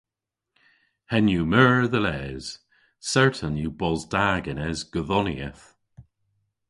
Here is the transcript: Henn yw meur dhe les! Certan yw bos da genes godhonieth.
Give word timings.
Henn 1.11 1.31
yw 1.35 1.45
meur 1.51 1.75
dhe 1.93 2.01
les! 2.05 2.45
Certan 3.11 3.55
yw 3.63 3.71
bos 3.79 4.01
da 4.13 4.27
genes 4.43 4.79
godhonieth. 4.93 5.65